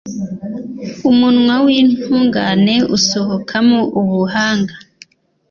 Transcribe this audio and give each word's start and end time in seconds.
Umunwa 1.09 1.55
w’intungane 1.65 2.75
usohokamo 2.97 3.79
ubuhanga 4.01 4.75